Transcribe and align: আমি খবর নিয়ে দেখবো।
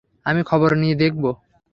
আমি 0.25 0.41
খবর 0.43 0.71
নিয়ে 0.77 0.95
দেখবো। 0.95 1.29